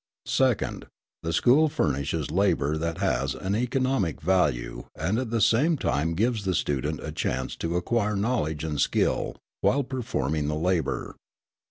Second, 0.25 0.87
the 1.21 1.31
school 1.31 1.69
furnishes 1.69 2.31
labour 2.31 2.75
that 2.75 2.97
has 2.97 3.35
an 3.35 3.55
economic 3.55 4.19
value 4.19 4.85
and 4.95 5.19
at 5.19 5.29
the 5.29 5.39
same 5.39 5.77
time 5.77 6.15
gives 6.15 6.43
the 6.43 6.55
student 6.55 6.99
a 7.03 7.11
chance 7.11 7.55
to 7.57 7.75
acquire 7.75 8.15
knowledge 8.15 8.63
and 8.63 8.81
skill 8.81 9.35
while 9.59 9.83
performing 9.83 10.47
the 10.47 10.55
labour. 10.55 11.17